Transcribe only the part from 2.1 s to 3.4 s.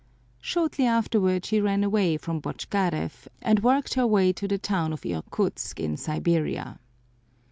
from Botchkarev